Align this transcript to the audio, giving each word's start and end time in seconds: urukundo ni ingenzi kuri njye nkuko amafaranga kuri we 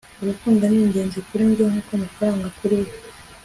urukundo 0.21 0.63
ni 0.67 0.79
ingenzi 0.83 1.17
kuri 1.27 1.43
njye 1.49 1.63
nkuko 1.71 1.89
amafaranga 1.97 2.45
kuri 2.57 2.75
we 2.83 2.89